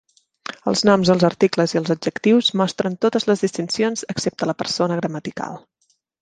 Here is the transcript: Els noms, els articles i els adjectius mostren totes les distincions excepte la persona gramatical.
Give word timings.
Els 0.69 0.79
noms, 0.87 1.09
els 1.15 1.25
articles 1.27 1.75
i 1.75 1.79
els 1.81 1.91
adjectius 1.95 2.49
mostren 2.61 2.95
totes 3.07 3.27
les 3.33 3.45
distincions 3.47 4.05
excepte 4.15 4.49
la 4.53 4.57
persona 4.63 4.99
gramatical. 5.03 5.63